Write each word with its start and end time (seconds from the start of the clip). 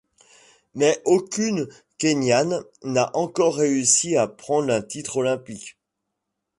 Mais 0.73 0.99
aucune 1.05 1.69
kényane 1.99 2.63
n'a 2.83 3.15
encore 3.15 3.57
réussi 3.57 4.15
à 4.17 4.25
prendre 4.27 4.73
un 4.73 4.81
titre 4.81 5.17
olympique. 5.17 5.77